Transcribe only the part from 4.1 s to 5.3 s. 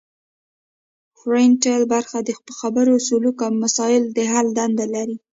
د حل دنده لري